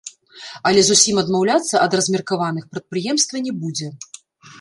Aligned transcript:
Але 0.69 0.79
зусім 0.85 1.19
адмаўляцца 1.23 1.81
ад 1.85 1.91
размеркаваных 1.99 2.63
прадпрыемства 2.73 3.35
не 3.49 3.53
будзе. 3.61 3.91